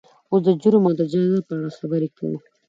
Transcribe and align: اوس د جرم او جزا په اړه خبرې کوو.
اوس 0.31 0.41
د 0.45 0.49
جرم 0.61 0.83
او 0.87 0.93
جزا 1.11 1.23
په 1.47 1.51
اړه 1.57 1.69
خبرې 1.79 2.09
کوو. 2.17 2.37